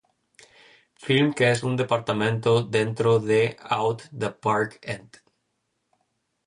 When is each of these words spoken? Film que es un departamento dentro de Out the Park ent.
Film 1.03 1.29
que 1.41 1.49
es 1.51 1.61
un 1.61 1.75
departamento 1.77 2.63
dentro 2.63 3.19
de 3.19 3.55
Out 3.69 4.01
the 4.17 4.31
Park 4.31 4.79
ent. 4.97 5.17